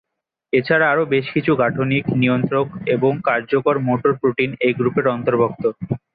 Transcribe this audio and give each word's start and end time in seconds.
এছাড়াও 0.53 0.91
আরও 0.93 1.03
বেশ 1.05 1.25
কিছু 1.33 1.51
গাঠনিক, 1.55 2.03
নিয়ন্ত্রক 2.15 2.67
এবং 2.87 3.11
কার্যকর 3.23 3.75
মোটর 3.87 4.11
প্রোটিন 4.19 4.49
এই 4.59 4.73
গ্রুপের 4.73 5.05
অন্তর্ভুক্ত। 5.07 5.63